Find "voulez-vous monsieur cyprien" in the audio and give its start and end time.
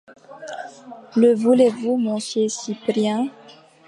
1.35-3.29